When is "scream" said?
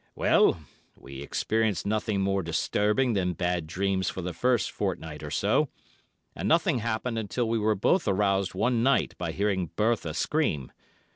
10.15-10.71